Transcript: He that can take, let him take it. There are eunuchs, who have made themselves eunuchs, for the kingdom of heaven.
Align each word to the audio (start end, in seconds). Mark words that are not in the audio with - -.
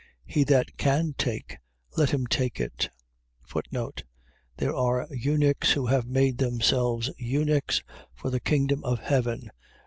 He 0.25 0.43
that 0.45 0.77
can 0.77 1.13
take, 1.15 1.57
let 1.95 2.09
him 2.09 2.25
take 2.25 2.59
it. 2.59 2.89
There 4.57 4.75
are 4.75 5.07
eunuchs, 5.11 5.73
who 5.73 5.85
have 5.85 6.07
made 6.07 6.39
themselves 6.39 7.11
eunuchs, 7.19 7.83
for 8.15 8.31
the 8.31 8.39
kingdom 8.39 8.83
of 8.83 8.97
heaven. 8.97 9.51